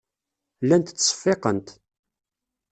[0.63, 1.67] Llant ttseffiqent.